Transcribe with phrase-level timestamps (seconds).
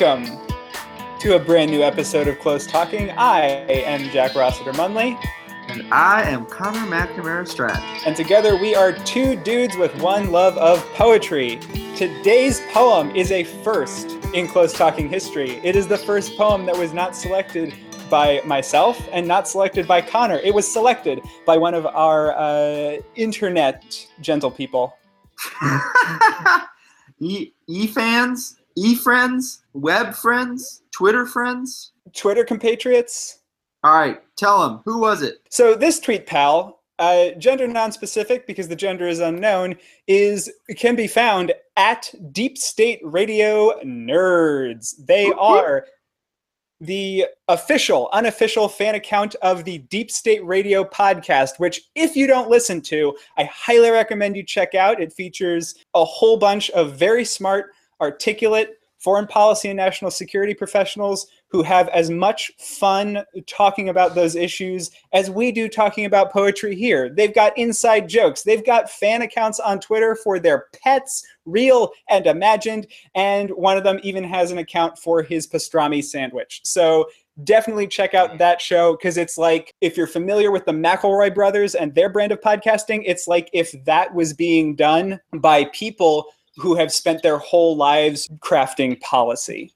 [0.00, 0.38] Welcome
[1.18, 3.10] to a brand new episode of Close Talking.
[3.10, 5.22] I am Jack Rossiter Munley,
[5.68, 7.82] And I am Connor McNamara Stratton.
[8.06, 11.56] and together we are two dudes with one love of poetry.
[11.96, 15.60] Today's poem is a first in Close Talking history.
[15.62, 17.74] It is the first poem that was not selected
[18.08, 20.38] by myself and not selected by Connor.
[20.38, 24.96] It was selected by one of our uh, internet gentle people.
[27.20, 31.92] e e fans, e friends, web friends, Twitter friends.
[32.14, 33.40] Twitter compatriots,
[33.84, 35.38] All right, tell them who was it?
[35.48, 41.06] So this tweet pal, uh, gender non-specific because the gender is unknown, is can be
[41.06, 44.94] found at Deep State Radio Nerds.
[45.06, 45.86] They are
[46.80, 52.50] the official, unofficial fan account of the Deep State Radio podcast, which if you don't
[52.50, 55.00] listen to, I highly recommend you check out.
[55.00, 61.26] It features a whole bunch of very smart, articulate foreign policy and national security professionals
[61.48, 66.76] who have as much fun talking about those issues as we do talking about poetry
[66.76, 67.08] here.
[67.08, 72.26] They've got inside jokes, they've got fan accounts on Twitter for their pets, real and
[72.26, 76.60] imagined, and one of them even has an account for his pastrami sandwich.
[76.62, 77.08] So
[77.44, 81.74] definitely check out that show because it's like if you're familiar with the McElroy brothers
[81.74, 86.74] and their brand of podcasting, it's like if that was being done by people who
[86.74, 89.72] have spent their whole lives crafting policy.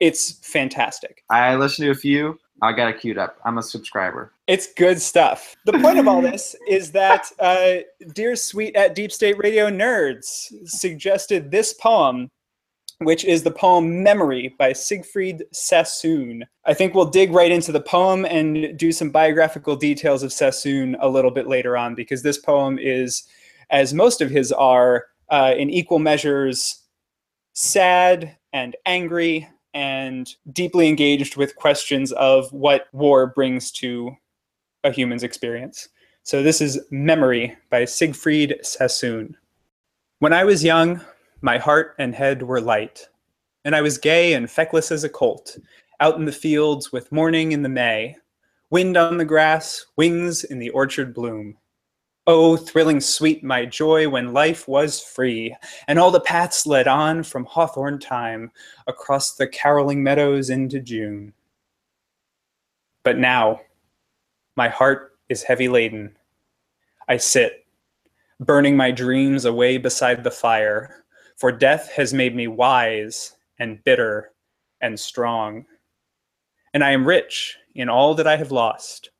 [0.00, 1.22] It's fantastic.
[1.30, 2.38] I listened to a few.
[2.62, 3.38] I got it queued up.
[3.44, 4.32] I'm a subscriber.
[4.46, 5.54] It's good stuff.
[5.66, 7.76] The point of all this is that uh,
[8.12, 12.30] Dear Sweet at Deep State Radio Nerds suggested this poem,
[12.98, 16.44] which is the poem Memory by Siegfried Sassoon.
[16.64, 20.96] I think we'll dig right into the poem and do some biographical details of Sassoon
[21.00, 23.24] a little bit later on, because this poem is,
[23.70, 26.84] as most of his are, uh, in equal measures
[27.54, 34.16] sad and angry and deeply engaged with questions of what war brings to
[34.84, 35.88] a human's experience.
[36.22, 39.36] So this is Memory by Siegfried Sassoon.
[40.20, 41.00] When I was young,
[41.40, 43.08] my heart and head were light,
[43.64, 45.58] and I was gay and feckless as a colt,
[45.98, 48.14] out in the fields with morning in the May,
[48.70, 51.56] wind on the grass, wings in the orchard bloom.
[52.26, 55.54] Oh, thrilling sweet my joy when life was free,
[55.86, 58.50] and all the paths led on from hawthorn time
[58.86, 61.34] across the caroling meadows into June.
[63.02, 63.60] But now,
[64.56, 66.16] my heart is heavy laden.
[67.08, 67.66] I sit,
[68.40, 71.04] burning my dreams away beside the fire,
[71.36, 74.32] for death has made me wise and bitter
[74.80, 75.66] and strong.
[76.72, 79.10] And I am rich in all that I have lost.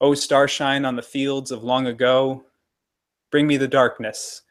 [0.00, 2.44] O starshine on the fields of long ago,
[3.30, 4.42] bring me the darkness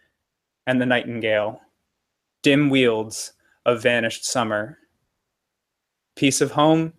[0.68, 1.62] and the nightingale,
[2.44, 3.34] dim wealds
[3.66, 4.78] of vanished summer,
[6.16, 6.94] peace of home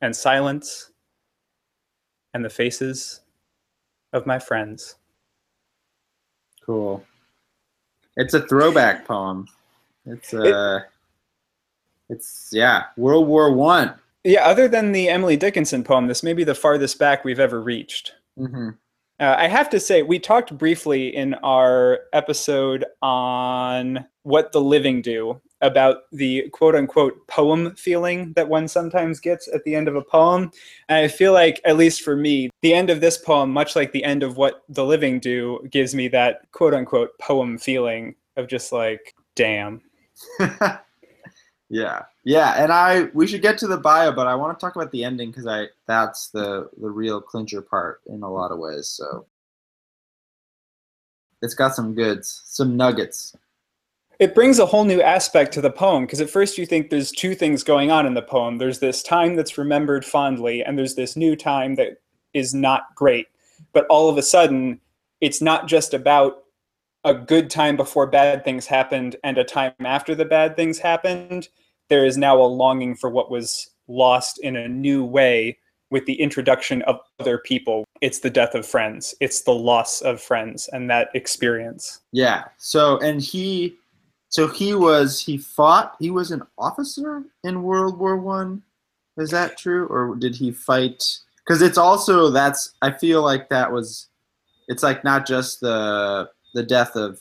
[0.00, 0.92] and silence
[2.34, 3.20] and the faces
[4.12, 4.96] of my friends.
[6.64, 7.04] Cool.
[8.16, 9.48] It's a throwback poem.
[10.06, 10.80] It's uh
[12.08, 13.94] it's yeah, World War One.
[14.24, 17.60] Yeah, other than the Emily Dickinson poem, this may be the farthest back we've ever
[17.60, 18.12] reached.
[18.38, 18.70] Mm-hmm.
[19.20, 25.02] Uh, I have to say, we talked briefly in our episode on what the living
[25.02, 29.94] do about the quote unquote poem feeling that one sometimes gets at the end of
[29.94, 30.50] a poem.
[30.88, 33.92] And I feel like, at least for me, the end of this poem, much like
[33.92, 38.48] the end of what the living do, gives me that quote unquote poem feeling of
[38.48, 39.82] just like, damn.
[41.72, 42.02] yeah.
[42.24, 44.92] Yeah, and I we should get to the bio, but I want to talk about
[44.92, 48.88] the ending because I that's the the real clincher part in a lot of ways.
[48.88, 49.26] So
[51.40, 53.34] it's got some goods, some nuggets.
[54.18, 57.10] It brings a whole new aspect to the poem because at first you think there's
[57.10, 58.58] two things going on in the poem.
[58.58, 62.02] There's this time that's remembered fondly, and there's this new time that
[62.34, 63.28] is not great.
[63.72, 64.78] But all of a sudden,
[65.22, 66.41] it's not just about
[67.04, 71.48] a good time before bad things happened and a time after the bad things happened.
[71.88, 75.58] There is now a longing for what was lost in a new way
[75.90, 77.84] with the introduction of other people.
[78.00, 82.00] It's the death of friends, it's the loss of friends and that experience.
[82.12, 82.44] Yeah.
[82.56, 83.76] So and he
[84.28, 88.62] so he was he fought he was an officer in World War One.
[89.18, 89.86] Is that true?
[89.88, 94.08] Or did he fight because it's also that's I feel like that was
[94.68, 97.20] it's like not just the the death of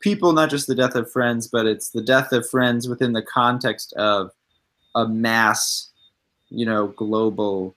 [0.00, 3.22] people, not just the death of friends, but it's the death of friends within the
[3.22, 4.30] context of
[4.94, 5.90] a mass,
[6.48, 7.74] you know, global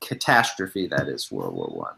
[0.00, 1.94] catastrophe that is World War One.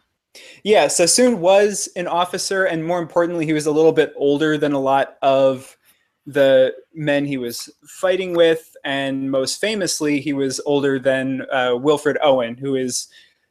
[0.62, 4.72] Yeah, Sassoon was an officer, and more importantly, he was a little bit older than
[4.72, 5.76] a lot of
[6.26, 12.18] the men he was fighting with, and most famously, he was older than uh, Wilfred
[12.22, 13.08] Owen, who is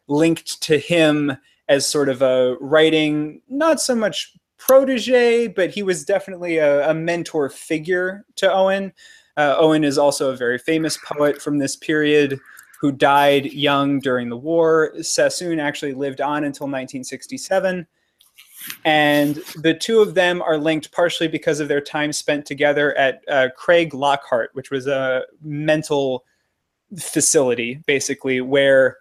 [0.08, 1.38] linked to him
[1.70, 6.94] as sort of a writing, not so much protege, but he was definitely a, a
[6.94, 8.92] mentor figure to Owen.
[9.38, 12.40] Uh, Owen is also a very famous poet from this period
[12.82, 14.94] who died young during the war.
[15.02, 17.88] Sassoon actually lived on until 1967.
[18.84, 23.24] And the two of them are linked partially because of their time spent together at
[23.28, 26.26] uh, Craiglockhart, which was a mental
[26.98, 28.98] facility, basically, where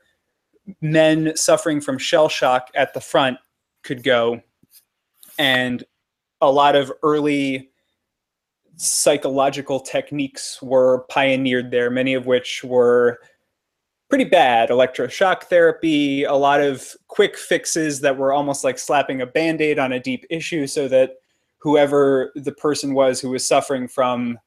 [0.80, 3.38] men suffering from shell shock at the front
[3.82, 4.40] could go.
[5.38, 5.84] And
[6.40, 7.70] a lot of early
[8.76, 13.18] psychological techniques were pioneered there, many of which were
[14.08, 19.26] pretty bad electroshock therapy, a lot of quick fixes that were almost like slapping a
[19.26, 21.16] band aid on a deep issue so that
[21.58, 24.38] whoever the person was who was suffering from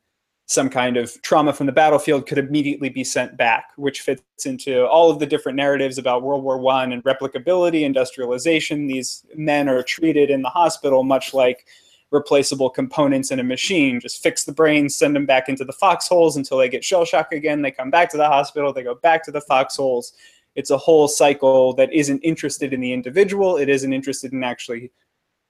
[0.51, 4.85] some kind of trauma from the battlefield could immediately be sent back, which fits into
[4.85, 8.85] all of the different narratives about World War One and replicability, industrialization.
[8.85, 11.67] These men are treated in the hospital much like
[12.11, 14.01] replaceable components in a machine.
[14.01, 17.31] Just fix the brain, send them back into the foxholes until they get shell shock
[17.31, 17.61] again.
[17.61, 20.11] They come back to the hospital, they go back to the foxholes.
[20.55, 23.55] It's a whole cycle that isn't interested in the individual.
[23.55, 24.91] It isn't interested in actually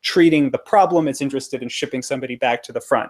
[0.03, 1.07] treating the problem.
[1.07, 3.09] It's interested in shipping somebody back to the front.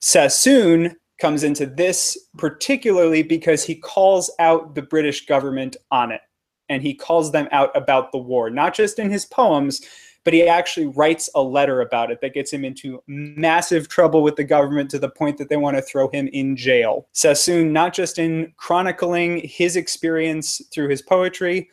[0.00, 6.20] Sassoon comes into this particularly because he calls out the British government on it.
[6.68, 9.80] And he calls them out about the war, not just in his poems,
[10.24, 14.36] but he actually writes a letter about it that gets him into massive trouble with
[14.36, 17.08] the government to the point that they want to throw him in jail.
[17.12, 21.70] Sassoon, not just in chronicling his experience through his poetry,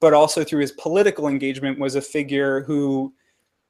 [0.00, 3.12] but also through his political engagement, was a figure who,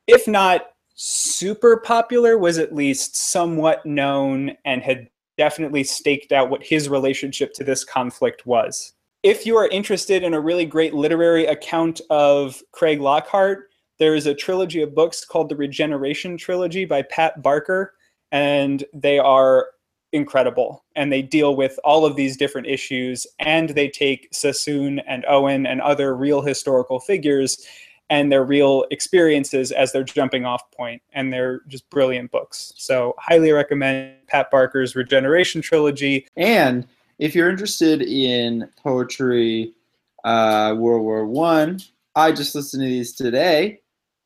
[0.06, 0.69] if not
[1.02, 5.08] super popular, was at least somewhat known and had
[5.38, 8.92] definitely staked out what his relationship to this conflict was.
[9.22, 13.62] If you are interested in a really great literary account of Craiglockhart,
[13.98, 17.94] there is a trilogy of books called the Regeneration Trilogy by Pat Barker,
[18.30, 19.68] and they are
[20.12, 20.84] incredible.
[20.96, 25.64] And they deal with all of these different issues, and they take Sassoon and Owen
[25.64, 27.66] and other real historical figures
[28.10, 33.14] and their real experiences as their jumping off point and they're just brilliant books so
[33.18, 36.86] highly recommend pat barker's regeneration trilogy and
[37.18, 39.72] if you're interested in poetry
[40.24, 41.78] uh, world war one
[42.16, 43.80] I just listened to these today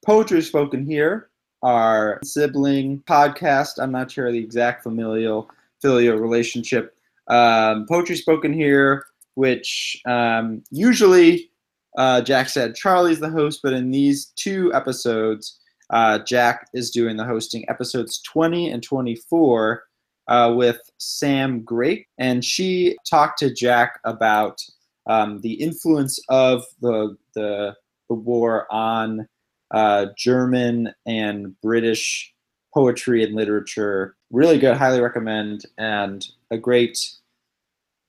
[0.05, 1.29] Poetry Spoken Here,
[1.63, 3.81] our sibling podcast.
[3.81, 6.97] I'm not sure the exact familial filial relationship.
[7.29, 9.05] Um, Poetry Spoken Here,
[9.35, 11.51] which um, usually
[11.97, 15.59] uh, Jack said Charlie's the host, but in these two episodes,
[15.91, 19.85] uh, Jack is doing the hosting, episodes 20 and 24,
[20.29, 22.07] uh, with Sam Grake.
[22.19, 24.59] And she talked to Jack about
[25.07, 27.75] um, the influence of the, the,
[28.09, 29.29] the war on
[29.73, 32.33] uh, German and British
[32.73, 34.17] poetry and literature.
[34.31, 36.99] Really good, highly recommend, and a great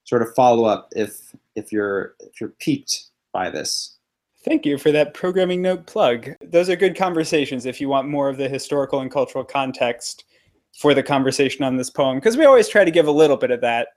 [0.05, 3.05] sort of follow up if if you're if you're piqued
[3.35, 3.97] by this.
[4.45, 6.29] Thank you for that programming note plug.
[6.41, 10.23] Those are good conversations if you want more of the historical and cultural context
[10.79, 13.51] for the conversation on this poem, because we always try to give a little bit
[13.51, 13.89] of that.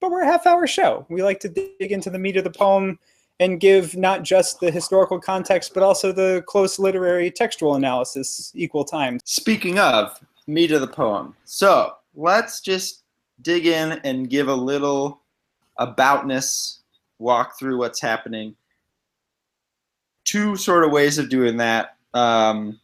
[0.00, 1.04] But we're a half hour show.
[1.10, 2.98] We like to dig into the meat of the poem
[3.38, 8.86] and give not just the historical context, but also the close literary textual analysis equal
[8.86, 9.20] time.
[9.24, 13.02] Speaking of meat of the poem, so let's just
[13.42, 15.20] dig in and give a little
[15.78, 16.78] aboutness,
[17.18, 18.56] walk through what's happening.
[20.30, 21.96] Two sort of ways of doing that.
[22.14, 22.78] Um,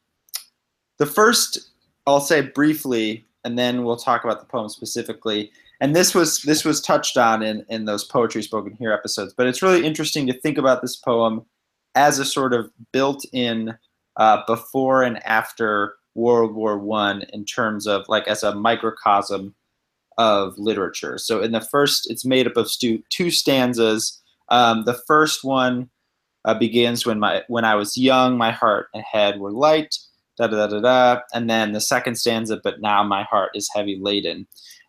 [0.98, 1.70] the first,
[2.06, 6.64] I'll say briefly, and then we'll talk about the poem specifically, and this was this
[6.64, 10.40] was touched on in in those poetry spoken here episodes but it's really interesting to
[10.40, 11.44] think about this poem
[11.94, 13.76] as a sort of built-in
[14.16, 19.54] uh, before and after world war one in terms of like as a microcosm
[20.18, 21.18] of literature.
[21.18, 24.22] So in the first it's made up of stu- two stanzas.
[24.48, 25.90] Um, the first one
[26.46, 29.98] uh, begins when my when i was young my heart and head were light
[30.38, 33.70] da da da da da and then the second stanza but now my heart is
[33.74, 34.46] heavy laden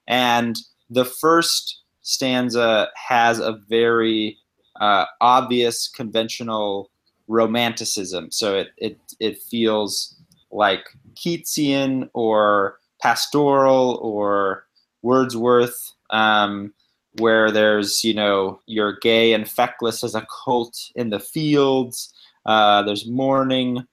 [0.07, 0.57] and
[0.89, 4.37] the first stanza has a very
[4.79, 6.89] uh, obvious conventional
[7.27, 8.31] romanticism.
[8.31, 10.15] So it, it, it feels
[10.51, 10.85] like
[11.15, 14.65] Keatsian or pastoral or
[15.03, 16.73] Wordsworth, um,
[17.19, 22.13] where there's, you know, you're gay and feckless as a colt in the fields.
[22.45, 23.85] Uh, there's morning,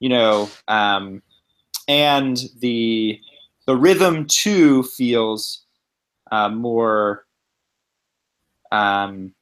[0.00, 1.22] you know, um,
[1.88, 3.20] and the
[3.66, 5.64] the rhythm too feels
[6.30, 7.24] uh, more
[8.72, 9.32] um,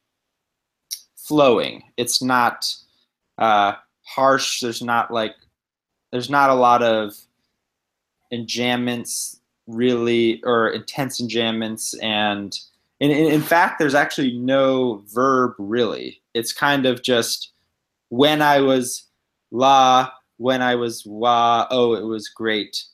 [1.16, 1.82] flowing.
[1.96, 2.72] It's not
[3.38, 3.74] uh,
[4.04, 4.60] harsh.
[4.60, 5.34] There's not like
[6.12, 7.14] there's not a lot of
[8.32, 12.58] enjambments really or intense enjambments and
[13.02, 16.22] in, in, in fact there's actually no verb really.
[16.34, 17.52] It's kind of just
[18.08, 19.08] when i was
[19.50, 22.84] la when i was wa oh it was great.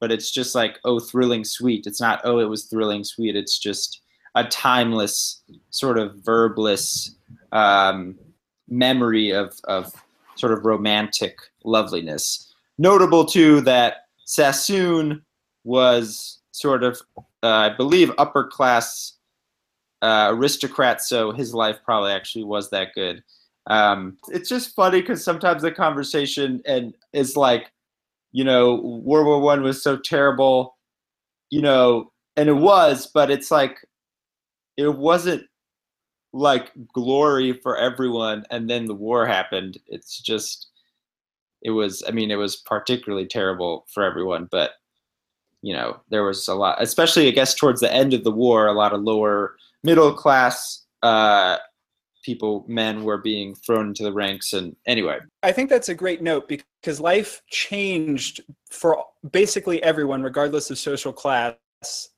[0.00, 1.86] But it's just like oh thrilling sweet.
[1.86, 3.36] It's not oh it was thrilling sweet.
[3.36, 4.00] It's just
[4.34, 7.10] a timeless sort of verbless
[7.52, 8.18] um,
[8.68, 9.94] memory of, of
[10.34, 12.52] sort of romantic loveliness.
[12.76, 15.22] Notable too that sassoon
[15.62, 19.13] was sort of, uh, I believe, upper class
[20.04, 23.24] uh, aristocrat, so his life probably actually was that good.
[23.68, 27.72] Um, it's just funny because sometimes the conversation and is like,
[28.32, 30.76] you know, World War One was so terrible,
[31.48, 33.78] you know, and it was, but it's like,
[34.76, 35.44] it wasn't
[36.34, 39.78] like glory for everyone, and then the war happened.
[39.86, 40.68] It's just,
[41.62, 42.02] it was.
[42.06, 44.72] I mean, it was particularly terrible for everyone, but
[45.62, 48.66] you know, there was a lot, especially I guess towards the end of the war,
[48.66, 51.58] a lot of lower middle class uh,
[52.24, 54.54] people, men, were being thrown into the ranks.
[54.54, 60.70] And anyway, I think that's a great note because life changed for basically everyone, regardless
[60.70, 61.54] of social class,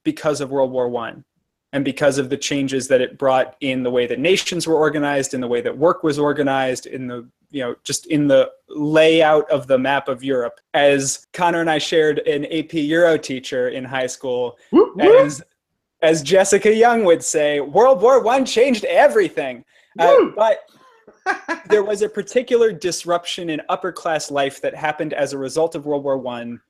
[0.04, 1.25] because of World War One
[1.73, 5.35] and because of the changes that it brought in the way that nations were organized,
[5.35, 9.50] in the way that work was organized, in the you know just in the layout
[9.50, 10.61] of the map of Europe.
[10.75, 14.56] As Connor and I shared an AP Euro teacher in high school,
[15.00, 15.42] as
[16.06, 19.64] as Jessica Young would say, World War One changed everything.
[19.98, 20.60] Uh, but
[21.68, 25.84] there was a particular disruption in upper class life that happened as a result of
[25.84, 26.60] World War One,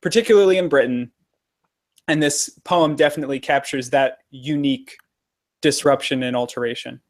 [0.00, 1.12] particularly in Britain,
[2.08, 4.96] and this poem definitely captures that unique
[5.60, 7.02] disruption and alteration.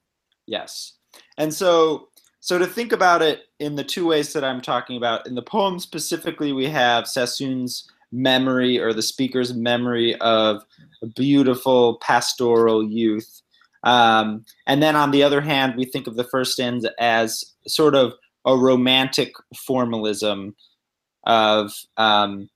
[0.47, 0.95] Yes.
[1.39, 2.09] And so
[2.41, 5.43] so to think about it in the two ways that i'm talking about in the
[5.43, 10.63] poem specifically we have sassoon's memory or the speaker's memory of
[11.15, 13.43] beautiful pastoral youth
[13.85, 17.95] um, and then on the other hand we think of the first stanza as sort
[17.95, 18.13] of
[18.47, 20.55] a romantic formalism
[21.25, 22.49] of um,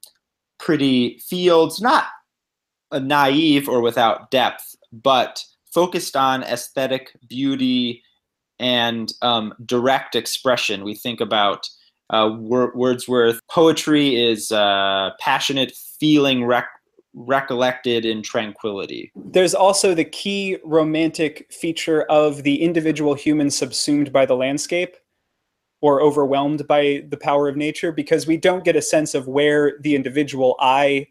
[0.58, 2.06] pretty fields not
[3.00, 8.02] naive or without depth, but focused on aesthetic beauty
[8.58, 10.84] and um, direct expression.
[10.84, 11.68] We think about
[12.10, 13.40] uh, Wordsworth.
[13.50, 16.68] Poetry is uh, passionate feeling rec-
[17.14, 19.12] recollected in tranquility.
[19.14, 24.96] There's also the key romantic feature of the individual human subsumed by the landscape
[25.80, 29.78] or overwhelmed by the power of nature because we don't get a sense of where
[29.82, 31.08] the individual I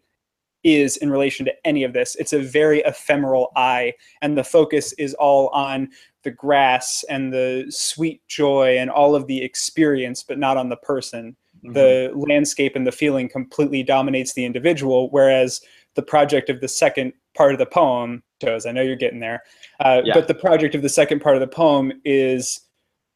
[0.64, 2.16] is in relation to any of this.
[2.16, 5.90] It's a very ephemeral I, and the focus is all on
[6.24, 10.76] the grass and the sweet joy and all of the experience, but not on the
[10.76, 11.36] person.
[11.64, 11.72] Mm-hmm.
[11.72, 15.60] The landscape and the feeling completely dominates the individual, whereas
[15.94, 19.42] the project of the second part of the poem, Toes, I know you're getting there,
[19.80, 20.14] uh, yeah.
[20.14, 22.60] but the project of the second part of the poem is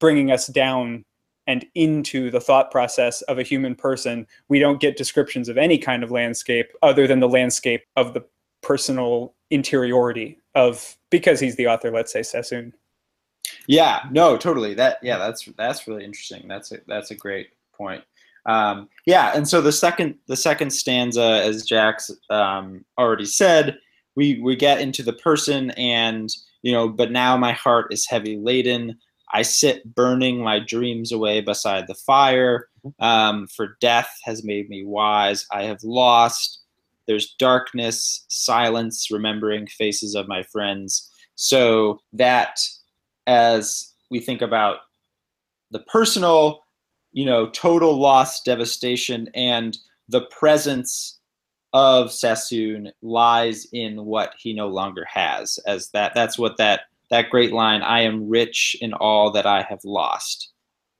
[0.00, 1.04] bringing us down
[1.48, 5.78] and into the thought process of a human person, we don't get descriptions of any
[5.78, 8.22] kind of landscape other than the landscape of the
[8.62, 12.74] personal interiority of because he's the author, let's say Sassoon.
[13.68, 14.74] Yeah, no, totally.
[14.74, 16.48] That yeah, that's that's really interesting.
[16.48, 18.02] That's a that's a great point.
[18.46, 23.78] Um, yeah, and so the second the second stanza, as Jack's um, already said,
[24.16, 26.30] we we get into the person, and
[26.62, 28.98] you know, but now my heart is heavy laden.
[29.34, 32.68] I sit burning my dreams away beside the fire.
[33.00, 35.46] Um, for death has made me wise.
[35.52, 36.60] I have lost.
[37.06, 41.10] There's darkness, silence, remembering faces of my friends.
[41.34, 42.58] So that,
[43.28, 44.78] as we think about
[45.70, 46.64] the personal,
[47.12, 49.76] you know, total loss, devastation, and
[50.08, 51.20] the presence
[51.74, 55.58] of Sassoon lies in what he no longer has.
[55.66, 59.62] As that, that's what that that great line, I am rich in all that I
[59.62, 60.52] have lost.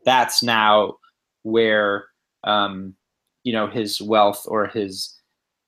[0.07, 0.95] That's now
[1.43, 2.07] where
[2.45, 2.95] um,
[3.43, 5.19] you know his wealth or his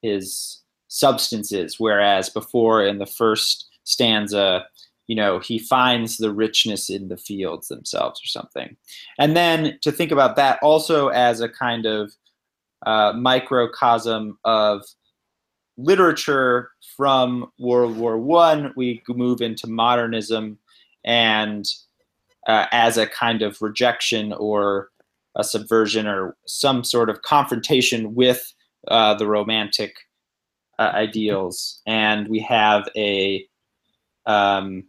[0.02, 1.80] his substance is.
[1.80, 4.66] Whereas before in the first stanza,
[5.10, 8.76] you know, he finds the richness in the fields themselves or something.
[9.18, 12.12] And then to think about that also as a kind of
[12.86, 14.84] uh, microcosm of
[15.76, 20.58] literature from World War One, we move into modernism,
[21.04, 21.64] and
[22.46, 24.90] uh, as a kind of rejection or
[25.34, 28.54] a subversion or some sort of confrontation with
[28.86, 29.96] uh, the romantic
[30.78, 33.44] uh, ideals, and we have a
[34.26, 34.84] um,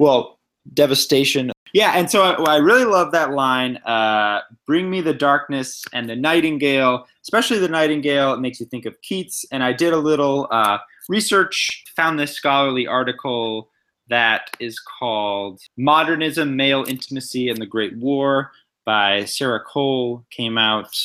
[0.00, 0.40] well
[0.74, 1.52] devastation.
[1.72, 3.76] Yeah, and so I, I really love that line.
[3.78, 8.32] Uh, Bring me the darkness and the nightingale, especially the nightingale.
[8.32, 9.44] It makes you think of Keats.
[9.52, 10.78] And I did a little uh,
[11.08, 13.70] research, found this scholarly article
[14.08, 18.50] that is called "Modernism, Male Intimacy, and the Great War"
[18.84, 20.24] by Sarah Cole.
[20.30, 20.96] Came out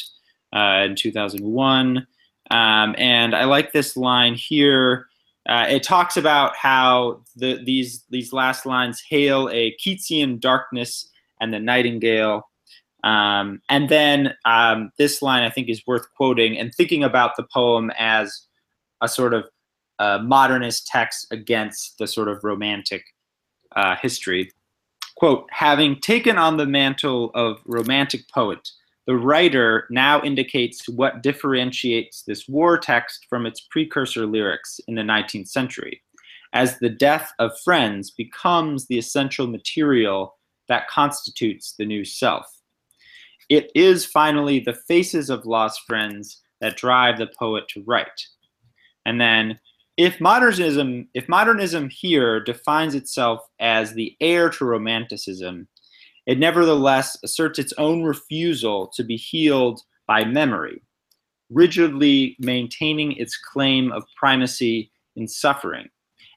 [0.55, 2.07] uh, in 2001.
[2.51, 5.07] Um, and I like this line here.
[5.47, 11.07] Uh, it talks about how the, these these last lines hail a Keatsian darkness
[11.39, 12.49] and the nightingale.
[13.03, 17.45] Um, and then um, this line I think is worth quoting and thinking about the
[17.53, 18.47] poem as
[19.01, 19.45] a sort of
[19.99, 23.03] uh, modernist text against the sort of romantic
[23.75, 24.51] uh, history.
[25.17, 28.67] Quote, having taken on the mantle of romantic poet,
[29.07, 35.01] the writer now indicates what differentiates this war text from its precursor lyrics in the
[35.01, 36.01] 19th century,
[36.53, 40.35] as the death of friends becomes the essential material
[40.67, 42.45] that constitutes the new self.
[43.49, 48.27] It is finally the faces of lost friends that drive the poet to write.
[49.05, 49.59] And then
[49.97, 55.67] if modernism if modernism here defines itself as the heir to romanticism,
[56.25, 60.81] it nevertheless asserts its own refusal to be healed by memory,
[61.49, 65.89] rigidly maintaining its claim of primacy in suffering,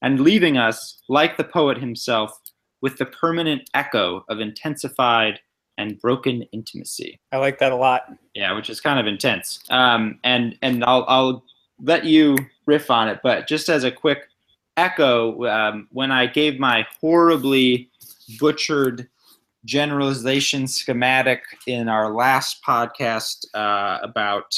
[0.03, 2.39] and leaving us, like the poet himself,
[2.81, 5.41] with the permanent echo of intensified
[5.79, 7.19] and broken intimacy.
[7.33, 8.13] I like that a lot.
[8.35, 9.61] Yeah, which is kind of intense.
[9.71, 11.45] Um, and and I'll I'll
[11.81, 14.29] let you riff on it, but just as a quick
[14.77, 17.91] echo, um, when I gave my horribly
[18.39, 19.09] butchered
[19.65, 24.53] generalization schematic in our last podcast uh, about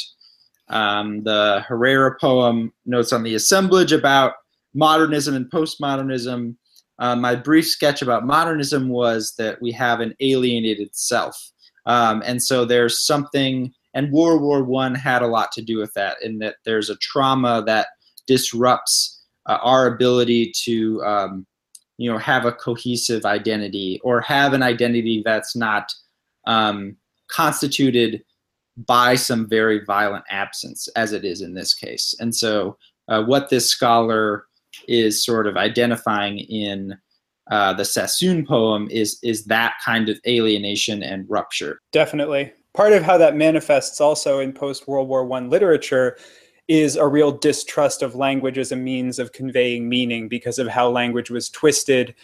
[0.69, 4.35] um, the Herrera poem, Notes on the Assemblage, about
[4.75, 6.55] modernism and postmodernism.
[6.99, 11.37] Uh, my brief sketch about modernism was that we have an alienated self.
[11.87, 15.93] Um, and so there's something, and World War One had a lot to do with
[15.95, 17.89] that, in that there's a trauma that
[18.27, 21.47] disrupts uh, our ability to um,
[22.01, 25.93] you know have a cohesive identity or have an identity that's not
[26.47, 26.97] um,
[27.29, 28.25] constituted
[28.87, 32.77] by some very violent absence as it is in this case and so
[33.09, 34.47] uh, what this scholar
[34.89, 36.97] is sort of identifying in
[37.51, 41.81] uh, the Sassoon poem is is that kind of alienation and rupture.
[41.93, 42.53] Definitely.
[42.75, 46.17] Part of how that manifests also in post World War One literature
[46.71, 50.89] is a real distrust of language as a means of conveying meaning because of how
[50.89, 52.15] language was twisted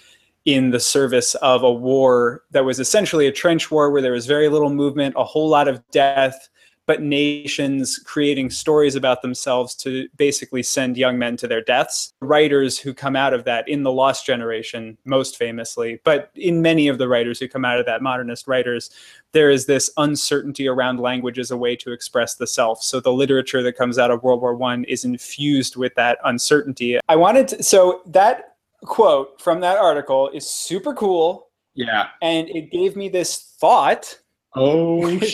[0.44, 4.24] in the service of a war that was essentially a trench war where there was
[4.24, 6.48] very little movement, a whole lot of death,
[6.86, 12.12] but nations creating stories about themselves to basically send young men to their deaths.
[12.20, 16.88] Writers who come out of that in the Lost Generation, most famously, but in many
[16.88, 18.90] of the writers who come out of that, modernist writers,
[19.32, 22.82] there is this uncertainty around language as a way to express the self.
[22.82, 26.98] So the literature that comes out of World War One is infused with that uncertainty.
[27.08, 31.48] I wanted to, so that quote from that article is super cool.
[31.74, 32.08] Yeah.
[32.22, 34.18] And it gave me this thought.
[34.54, 35.20] Oh,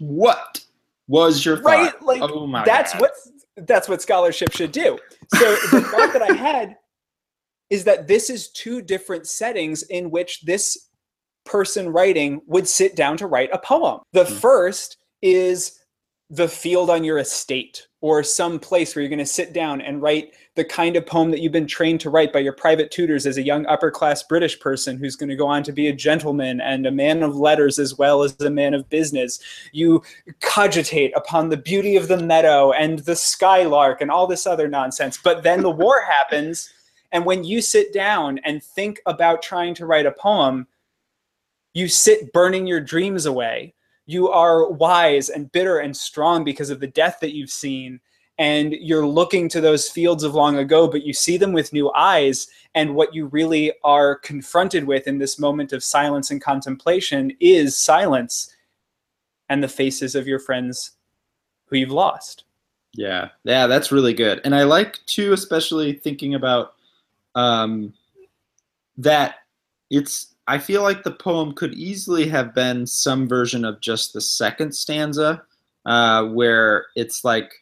[0.00, 0.64] what
[1.08, 1.64] was your thought?
[1.64, 3.02] Right, like oh my that's God.
[3.02, 3.10] what
[3.66, 4.98] that's what scholarship should do.
[5.34, 6.76] So the thought that I had
[7.70, 10.88] is that this is two different settings in which this
[11.44, 14.00] person writing would sit down to write a poem.
[14.12, 14.34] The mm-hmm.
[14.36, 15.80] first is
[16.30, 20.02] the field on your estate or some place where you're going to sit down and
[20.02, 23.26] write the kind of poem that you've been trained to write by your private tutors
[23.26, 25.94] as a young upper class British person who's going to go on to be a
[25.94, 29.38] gentleman and a man of letters as well as a man of business.
[29.70, 30.02] You
[30.40, 35.16] cogitate upon the beauty of the meadow and the skylark and all this other nonsense.
[35.22, 36.70] But then the war happens.
[37.12, 40.66] And when you sit down and think about trying to write a poem,
[41.72, 43.74] you sit burning your dreams away
[44.06, 48.00] you are wise and bitter and strong because of the death that you've seen
[48.38, 51.92] and you're looking to those fields of long ago but you see them with new
[51.92, 57.32] eyes and what you really are confronted with in this moment of silence and contemplation
[57.40, 58.54] is silence
[59.48, 60.92] and the faces of your friends
[61.66, 62.44] who you've lost.
[62.94, 63.28] Yeah.
[63.44, 64.40] Yeah that's really good.
[64.44, 66.74] And i like too especially thinking about
[67.34, 67.92] um
[68.98, 69.36] that
[69.90, 74.20] it's I feel like the poem could easily have been some version of just the
[74.20, 75.42] second stanza,
[75.86, 77.52] uh, where it's like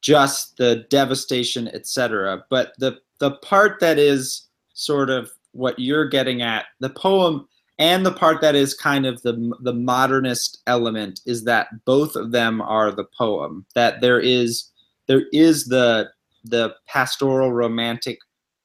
[0.00, 2.44] just the devastation, etc.
[2.50, 8.04] But the the part that is sort of what you're getting at, the poem, and
[8.04, 12.60] the part that is kind of the the modernist element is that both of them
[12.60, 13.64] are the poem.
[13.74, 14.70] That there is
[15.06, 16.10] there is the
[16.44, 18.18] the pastoral romantic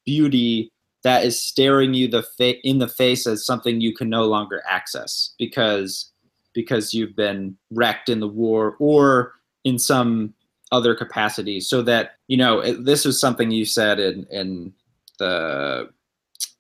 [0.06, 0.72] beauty
[1.04, 4.64] that is staring you the fa- in the face as something you can no longer
[4.70, 6.12] access because
[6.54, 9.34] because you've been wrecked in the war or
[9.64, 10.34] in some
[10.72, 11.60] other capacity.
[11.60, 14.74] So that you know it, this is something you said in in
[15.18, 15.90] the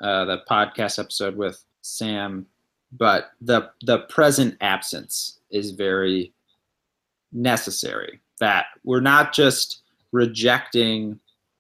[0.01, 2.45] uh, the podcast episode with Sam
[2.91, 6.33] but the the present absence is very
[7.31, 8.19] necessary.
[8.39, 11.19] That we're not just rejecting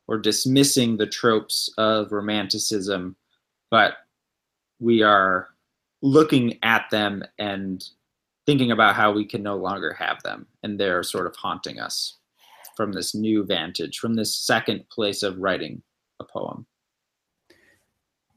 [0.09, 3.15] or dismissing the tropes of romanticism,
[3.69, 3.93] but
[4.79, 5.49] we are
[6.01, 7.87] looking at them and
[8.47, 10.47] thinking about how we can no longer have them.
[10.63, 12.17] And they're sort of haunting us
[12.75, 15.83] from this new vantage, from this second place of writing
[16.19, 16.65] a poem.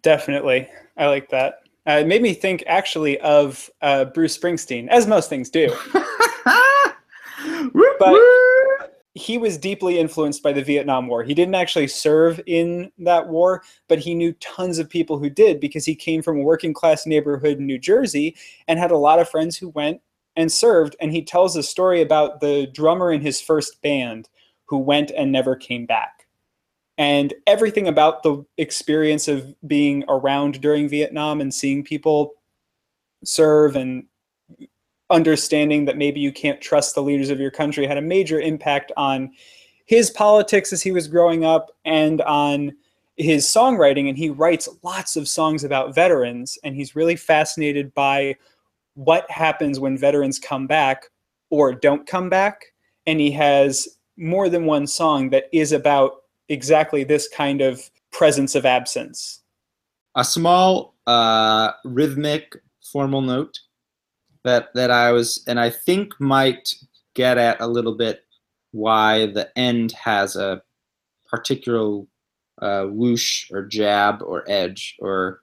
[0.03, 0.69] Definitely.
[0.99, 1.61] I like that.
[1.89, 5.75] Uh, it made me think actually of uh, Bruce Springsteen, as most things do.
[7.99, 8.13] but
[9.15, 11.23] he was deeply influenced by the Vietnam War.
[11.23, 15.61] He didn't actually serve in that war, but he knew tons of people who did
[15.61, 18.35] because he came from a working class neighborhood in New Jersey
[18.69, 20.01] and had a lot of friends who went
[20.37, 20.97] and served.
[20.99, 24.31] And he tells a story about the drummer in his first band
[24.65, 26.27] who went and never came back.
[26.97, 32.33] And everything about the experience of being around during Vietnam and seeing people
[33.25, 34.05] serve and
[35.13, 38.91] understanding that maybe you can't trust the leaders of your country had a major impact
[38.97, 39.31] on
[39.85, 42.73] his politics as he was growing up and on
[43.17, 44.09] his songwriting.
[44.09, 48.37] And he writes lots of songs about veterans and he's really fascinated by
[48.95, 51.05] what happens when veterans come back
[51.51, 52.65] or don't come back.
[53.07, 58.55] And he has more than one song that is about exactly this kind of presence
[58.55, 59.41] of absence.
[60.15, 63.59] A small uh, rhythmic formal note
[64.45, 66.75] that that I was, and I think might
[67.15, 68.25] get at a little bit
[68.73, 70.63] why the end has a
[71.31, 72.03] particular
[72.61, 75.41] uh, whoosh or jab or edge or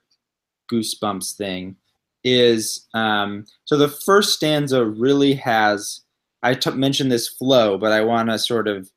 [0.71, 1.75] goosebumps thing
[2.23, 6.01] is um, so the first stanza really has
[6.41, 8.89] I t- mentioned this flow, but I want to sort of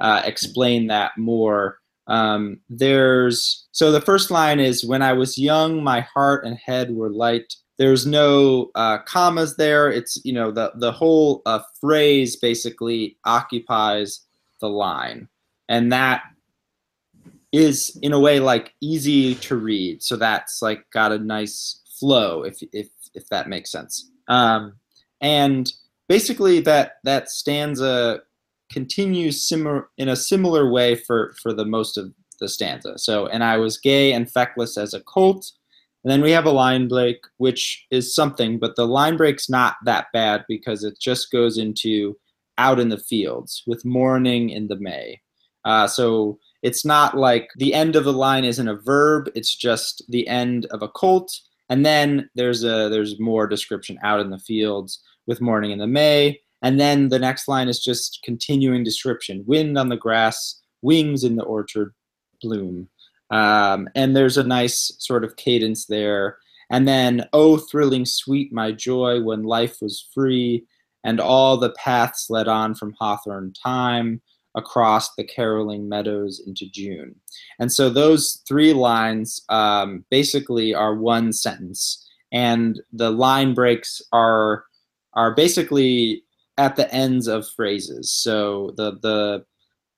[0.00, 1.78] uh, explain that more.
[2.06, 6.94] Um, there's so the first line is when I was young, my heart and head
[6.94, 9.90] were light there's no uh, commas there.
[9.90, 14.20] It's you know the the whole uh, phrase basically occupies
[14.60, 15.28] the line,
[15.66, 16.22] and that
[17.52, 20.02] is in a way like easy to read.
[20.02, 24.10] So that's like got a nice flow, if if if that makes sense.
[24.28, 24.74] Um,
[25.22, 25.72] and
[26.06, 28.20] basically that that stanza
[28.70, 32.98] continues similar in a similar way for for the most of the stanza.
[32.98, 35.50] So and I was gay and feckless as a colt
[36.04, 39.76] and then we have a line break, which is something, but the line break's not
[39.84, 42.16] that bad because it just goes into
[42.56, 45.20] out in the fields with morning in the May.
[45.64, 50.02] Uh, so it's not like the end of the line isn't a verb; it's just
[50.08, 51.30] the end of a colt.
[51.68, 55.86] And then there's a there's more description out in the fields with morning in the
[55.86, 56.40] May.
[56.62, 61.36] And then the next line is just continuing description: wind on the grass, wings in
[61.36, 61.94] the orchard,
[62.40, 62.88] bloom.
[63.30, 66.38] Um, and there's a nice sort of cadence there.
[66.70, 70.64] And then, oh, thrilling sweet my joy when life was free,
[71.02, 74.20] and all the paths led on from hawthorn time
[74.54, 77.14] across the caroling meadows into June.
[77.58, 84.64] And so those three lines um, basically are one sentence, and the line breaks are
[85.14, 86.22] are basically
[86.56, 88.10] at the ends of phrases.
[88.10, 89.44] So the the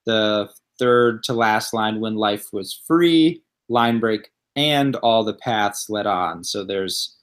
[0.05, 5.89] the third to last line when life was free, line break, and all the paths
[5.89, 6.43] led on.
[6.43, 7.17] So there's,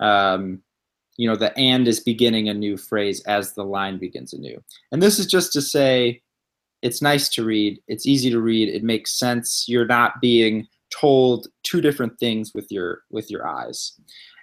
[0.00, 0.62] um,
[1.16, 4.62] you know, the and is beginning a new phrase as the line begins anew.
[4.92, 6.22] And this is just to say
[6.82, 9.64] it's nice to read, it's easy to read, it makes sense.
[9.68, 13.98] You're not being told two different things with your with your eyes.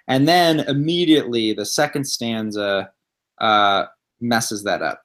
[0.08, 2.90] And then immediately the second stanza
[3.40, 3.84] uh,
[4.20, 5.02] messes that up.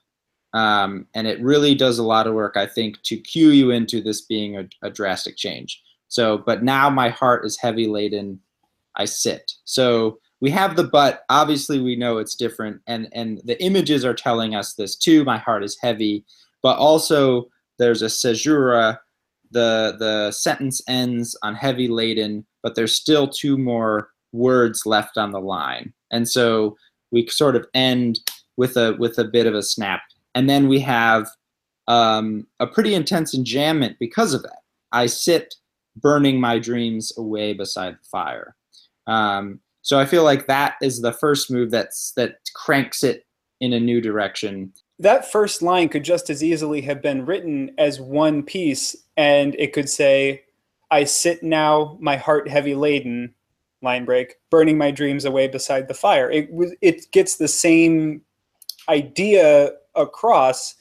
[0.58, 4.02] Um, and it really does a lot of work, I think, to cue you into
[4.02, 5.84] this being a, a drastic change.
[6.08, 8.40] So, but now my heart is heavy laden.
[8.96, 9.52] I sit.
[9.66, 11.26] So we have the but.
[11.30, 15.24] Obviously, we know it's different, and and the images are telling us this too.
[15.26, 16.26] My heart is heavy,
[16.64, 19.00] but also there's a caesura.
[19.52, 25.32] The the sentence ends on heavy laden, but there's still two more words left on
[25.32, 26.78] the line, and so
[27.12, 28.20] we sort of end
[28.56, 30.02] with a with a bit of a snap
[30.38, 31.32] and then we have
[31.88, 34.60] um, a pretty intense enjambment because of that.
[34.92, 35.56] I sit
[35.96, 38.56] burning my dreams away beside the fire.
[39.08, 43.26] Um, so I feel like that is the first move that's that cranks it
[43.60, 44.74] in a new direction.
[45.00, 49.74] that first line could just as easily have been written as one piece and it
[49.74, 50.44] could say
[50.92, 53.34] i sit now my heart heavy laden
[53.82, 56.50] line break burning my dreams away beside the fire it
[56.82, 58.22] it gets the same
[58.90, 60.76] idea across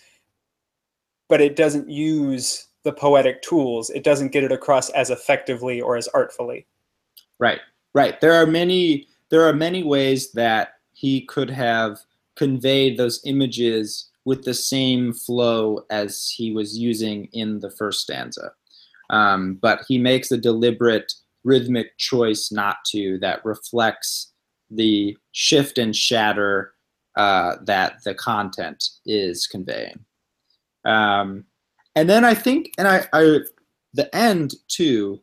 [1.28, 3.90] but it doesn't use the poetic tools.
[3.90, 6.68] It doesn't get it across as effectively or as artfully.
[7.40, 7.58] Right
[7.96, 8.20] right.
[8.20, 11.98] There are many there are many ways that he could have
[12.36, 18.52] conveyed those images with the same flow as he was using in the first stanza.
[19.08, 21.12] Um, but he makes a deliberate
[21.44, 24.32] rhythmic choice not to that reflects
[24.70, 26.74] the shift and shatter
[27.16, 30.04] uh, that the content is conveying.
[30.84, 31.44] Um,
[31.94, 33.40] and then I think, and I, I
[33.94, 35.20] the end too.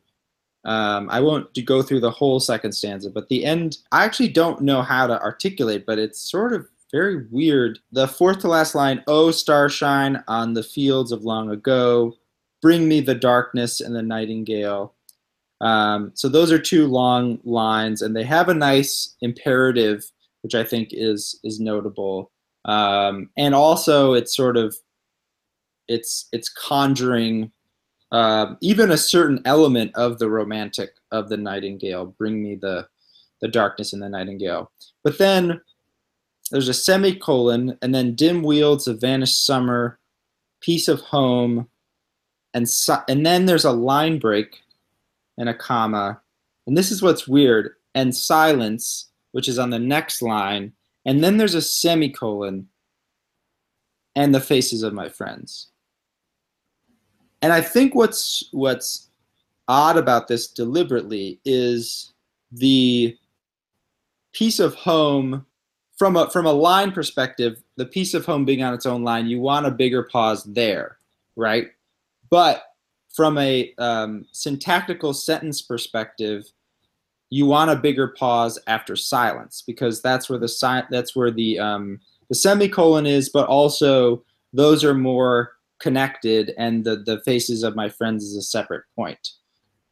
[0.64, 4.62] Um, I won't go through the whole second stanza, but the end, I actually don't
[4.62, 7.78] know how to articulate, but it's sort of very weird.
[7.92, 12.14] The fourth to last line, Oh, starshine on the fields of long ago,
[12.62, 14.94] bring me the darkness and the nightingale.
[15.60, 20.10] Um, so those are two long lines, and they have a nice imperative,
[20.44, 22.30] which I think is is notable.
[22.66, 24.76] Um, and also, it's sort of
[25.88, 27.50] it's it's conjuring
[28.12, 32.14] uh, even a certain element of the romantic of the nightingale.
[32.18, 32.86] Bring me the
[33.40, 34.70] the darkness and the nightingale.
[35.02, 35.60] But then
[36.50, 39.98] there's a semicolon, and then dim wealds of vanished summer,
[40.60, 41.68] peace of home,
[42.52, 42.66] and
[43.08, 44.60] and then there's a line break
[45.38, 46.20] and a comma,
[46.66, 50.72] and this is what's weird, and silence, which is on the next line,
[51.04, 52.68] and then there's a semicolon,
[54.14, 55.70] and the faces of my friends.
[57.42, 59.08] And I think what's what's
[59.66, 62.12] odd about this deliberately is
[62.52, 63.18] the
[64.32, 65.44] peace of home
[65.96, 69.26] from a from a line perspective, the peace of home being on its own line,
[69.26, 70.98] you want a bigger pause there,
[71.34, 71.72] right?
[72.30, 72.62] But
[73.12, 76.44] from a um, syntactical sentence perspective,
[77.34, 81.58] you want a bigger pause after silence because that's where the si- that's where the
[81.58, 87.74] um, the semicolon is, but also those are more connected, and the the faces of
[87.74, 89.30] my friends is a separate point.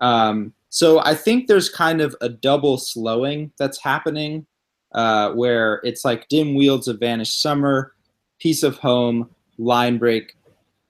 [0.00, 4.46] Um, so I think there's kind of a double slowing that's happening
[4.92, 7.92] uh, where it's like dim wealds of vanished summer,
[8.38, 9.28] peace of home,
[9.58, 10.36] line break,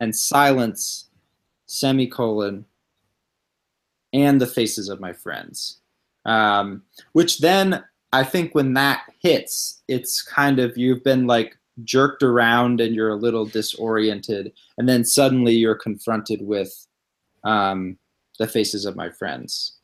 [0.01, 1.09] and silence,
[1.65, 2.67] semicolon,
[4.13, 5.79] and the faces of my friends.
[6.25, 6.83] Um,
[7.13, 12.81] which then I think when that hits, it's kind of you've been like jerked around
[12.81, 16.87] and you're a little disoriented, and then suddenly you're confronted with
[17.45, 17.99] um,
[18.39, 19.79] the faces of my friends.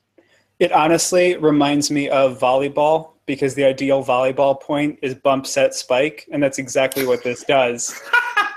[0.59, 6.29] It honestly reminds me of volleyball because the ideal volleyball point is bump set spike,
[6.33, 8.01] and that's exactly what this does.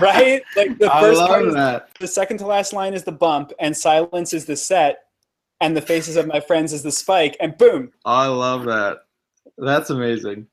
[0.00, 0.42] right?
[0.56, 1.88] Like the first part is, that.
[1.98, 5.03] the second to last line is the bump, and silence is the set,
[5.64, 7.90] and the faces of my friends is the spike, and boom.
[8.04, 8.98] I love that.
[9.56, 10.46] That's amazing.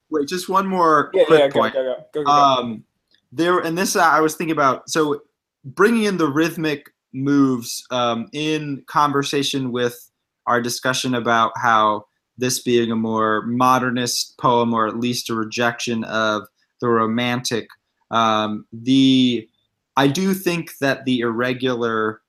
[0.10, 1.74] Wait, just one more yeah, quick yeah, go, point.
[1.74, 2.84] Go, go, um,
[3.32, 4.90] there, and this I was thinking about.
[4.90, 5.22] So
[5.64, 10.12] bringing in the rhythmic moves um, in conversation with
[10.46, 12.04] our discussion about how
[12.38, 16.44] this being a more modernist poem or at least a rejection of
[16.82, 17.68] the romantic
[18.12, 19.48] um, the
[19.96, 22.23] i do think that the irregular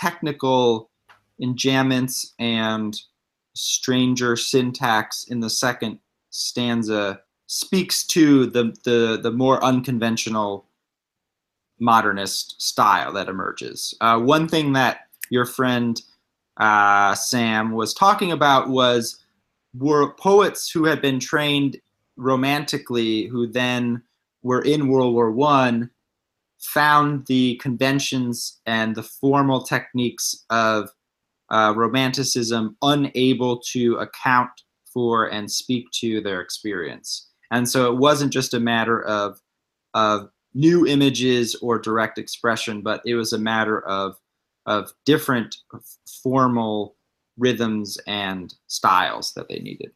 [0.00, 0.90] technical
[1.42, 3.00] enjambments and
[3.54, 5.98] stranger syntax in the second
[6.30, 10.66] stanza speaks to the the, the more unconventional
[11.80, 13.94] modernist style that emerges.
[14.00, 16.00] Uh, one thing that your friend
[16.58, 19.18] uh, Sam was talking about was
[19.74, 21.80] were poets who had been trained
[22.16, 24.02] romantically, who then
[24.42, 25.90] were in World War One,
[26.60, 30.90] found the conventions and the formal techniques of
[31.50, 34.50] uh, romanticism unable to account
[34.92, 37.28] for and speak to their experience.
[37.50, 39.40] And so it wasn't just a matter of
[39.94, 44.16] of new images or direct expression, but it was a matter of
[44.66, 45.56] of different
[46.22, 46.96] formal
[47.38, 49.90] rhythms and styles that they needed.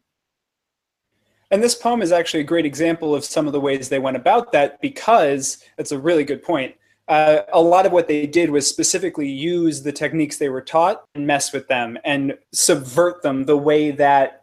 [1.55, 4.17] And this poem is actually a great example of some of the ways they went
[4.17, 6.75] about that because it's a really good point.
[7.07, 11.05] Uh, a lot of what they did was specifically use the techniques they were taught
[11.15, 14.43] and mess with them and subvert them the way that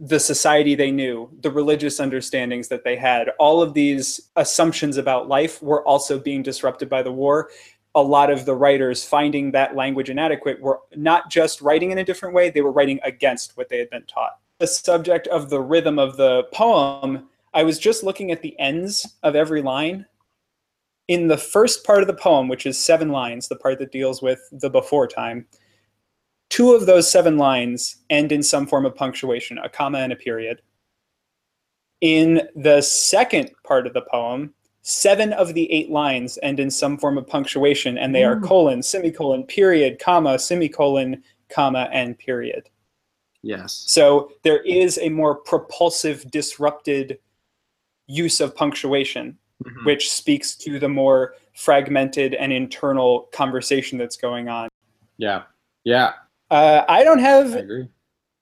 [0.00, 5.28] the society they knew, the religious understandings that they had, all of these assumptions about
[5.28, 7.50] life were also being disrupted by the war.
[7.94, 12.04] A lot of the writers finding that language inadequate were not just writing in a
[12.04, 14.40] different way, they were writing against what they had been taught.
[14.58, 19.16] The subject of the rhythm of the poem, I was just looking at the ends
[19.22, 20.06] of every line.
[21.08, 24.22] In the first part of the poem, which is seven lines, the part that deals
[24.22, 25.46] with the before time,
[26.50, 30.16] two of those seven lines end in some form of punctuation, a comma and a
[30.16, 30.62] period.
[32.00, 36.98] In the second part of the poem, seven of the eight lines end in some
[36.98, 38.44] form of punctuation, and they are Mm.
[38.44, 42.68] colon, semicolon, period, comma, semicolon, comma, and period.
[43.46, 43.84] Yes.
[43.86, 47.18] So there is a more propulsive, disrupted
[48.08, 49.86] use of punctuation, Mhm.
[49.86, 54.68] which speaks to the more fragmented and internal conversation that's going on.
[55.16, 55.44] Yeah.
[55.84, 56.14] Yeah.
[56.50, 57.88] Uh, I don't I have agree.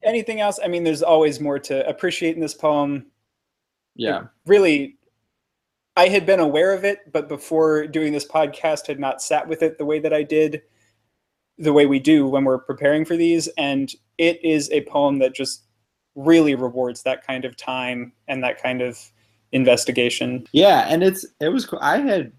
[0.03, 0.59] anything else.
[0.65, 3.07] I mean, there's always more to appreciate in this poem.
[3.97, 4.29] Yeah.
[4.47, 4.97] Really,
[5.97, 9.63] I had been aware of it, but before doing this podcast, had not sat with
[9.63, 10.63] it the way that I did,
[11.59, 13.49] the way we do when we're preparing for these.
[13.59, 15.65] And it is a poem that just
[16.15, 18.99] really rewards that kind of time and that kind of
[19.53, 20.47] investigation.
[20.53, 21.79] Yeah, and it's it was cool.
[21.83, 22.33] I had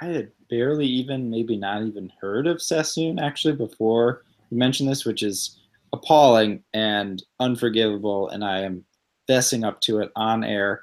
[0.00, 5.04] I had barely even maybe not even heard of Sassoon actually before you mentioned this,
[5.04, 5.58] which is
[5.92, 8.84] appalling and unforgivable, and I am
[9.28, 10.82] fessing up to it on air.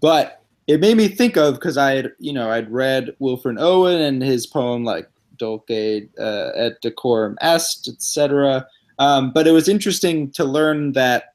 [0.00, 4.00] But it made me think of because I had you know I'd read Wilfred Owen
[4.00, 8.66] and his poem like Dulce uh, et decorum est, etc.
[8.98, 11.34] Um, but it was interesting to learn that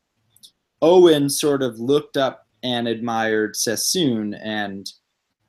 [0.82, 4.92] Owen sort of looked up and admired Sassoon, and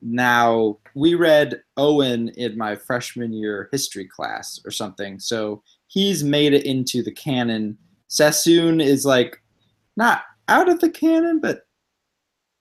[0.01, 5.19] now we read Owen in my freshman year history class or something.
[5.19, 7.77] So he's made it into the canon.
[8.09, 9.43] Sassoon is like
[9.97, 11.67] not out of the canon, but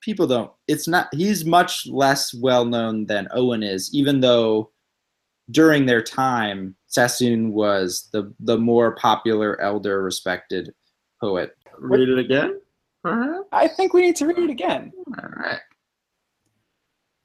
[0.01, 0.51] people don't.
[0.67, 1.13] It's not.
[1.13, 4.71] He's much less well known than Owen is, even though
[5.51, 10.73] during their time, Sassoon was the the more popular, elder, respected
[11.21, 11.55] poet.
[11.77, 12.59] Read it again,
[13.03, 13.45] perhaps.
[13.51, 14.93] I think we need to read it again.
[15.21, 15.59] All right.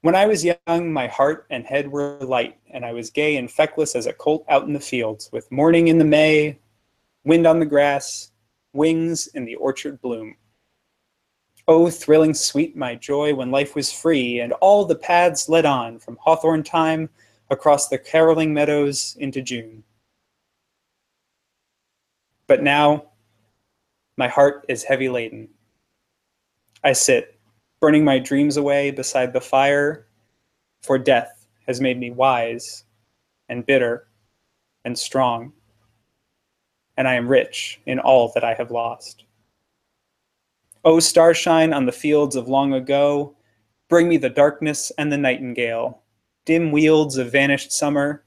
[0.01, 3.49] When I was young, my heart and head were light, and I was gay and
[3.49, 6.59] feckless as a colt out in the fields, with morning in the May,
[7.23, 8.31] wind on the grass,
[8.73, 10.35] wings in the orchard bloom.
[11.69, 15.99] Oh, thrilling sweet my joy when life was free, and all the paths led on
[15.99, 17.09] from hawthorn time
[17.49, 19.83] across the caroling meadows into June.
[22.47, 23.05] But now,
[24.17, 25.49] my heart is heavy laden.
[26.83, 27.39] I sit,
[27.79, 30.07] burning my dreams away beside the fire,
[30.81, 32.83] for death has made me wise
[33.49, 34.07] and bitter
[34.85, 35.53] and strong,
[36.97, 39.23] and I am rich in all that I have lost.
[40.85, 43.35] O starshine on the fields of long ago,
[43.89, 46.02] bring me the darkness and the nightingale,
[46.45, 48.23] dim wealds of vanished summer,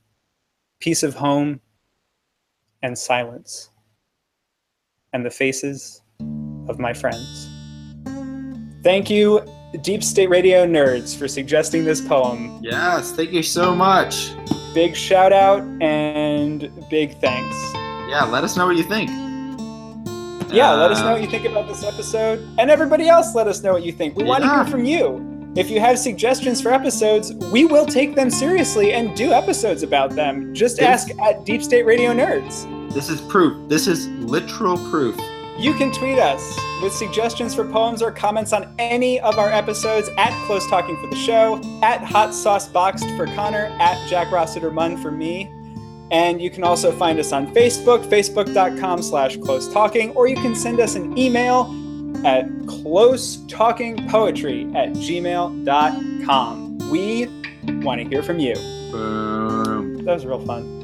[0.81, 1.61] peace of home,
[2.83, 3.71] and silence,
[5.13, 6.03] and the faces
[6.69, 7.49] of my friends.
[8.83, 9.41] Thank you,
[9.83, 12.61] Deep State Radio nerds, for suggesting this poem.
[12.63, 14.33] Yes, thank you so much.
[14.75, 17.57] Big shout out and big thanks.
[18.09, 19.11] Yeah, let us know what you think.
[20.53, 22.39] Yeah, let us know Uh, what you think about this episode.
[22.59, 24.17] And everybody else, let us know what you think.
[24.17, 25.36] We want to hear from you.
[25.57, 30.11] If you have suggestions for episodes, we will take them seriously and do episodes about
[30.11, 30.55] them.
[30.55, 32.93] Just ask at Deep State Radio Nerds.
[32.93, 33.67] This is proof.
[33.67, 35.19] This is literal proof.
[35.57, 40.11] You can tweet us with suggestions for poems or comments on any of our episodes
[40.19, 44.71] at Close Talking for the show, at Hot Sauce Boxed for Connor, at Jack Rossiter
[44.71, 45.51] Munn for me.
[46.11, 50.55] And you can also find us on Facebook, facebook.com slash close talking, or you can
[50.55, 51.75] send us an email
[52.27, 56.79] at close talking poetry at gmail.com.
[56.91, 57.27] We
[57.85, 58.55] want to hear from you.
[58.91, 60.05] Boom.
[60.05, 60.76] That was real fun.